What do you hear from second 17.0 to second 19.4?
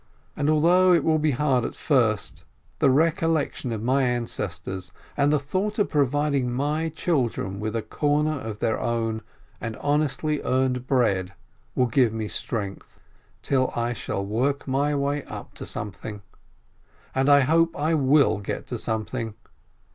And I hope I will get to something.